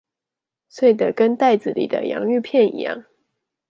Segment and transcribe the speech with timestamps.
[0.67, 3.05] 碎得跟袋子裡的洋芋片一樣